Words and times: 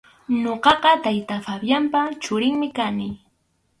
Ñuqaqa 0.43 0.91
tayta 1.03 1.35
Fabianpa 1.45 2.01
churinmi 2.23 2.67
kani. 2.77 3.09